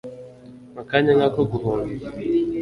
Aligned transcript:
Mu 0.75 0.81
kanya 0.89 1.11
nkako 1.17 1.41
guhumbya 1.51 2.07